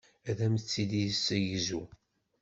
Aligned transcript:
Ad 0.29 0.39
am-tt-id-yessegzu. 0.45 1.81